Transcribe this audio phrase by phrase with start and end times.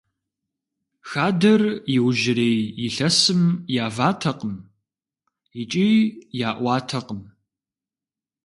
[1.09, 1.61] Хадэр
[1.95, 3.41] иужьрей илъэсым
[3.85, 4.55] яватэкъым
[5.61, 5.89] икӀи
[6.49, 7.21] яӀуатэкъым.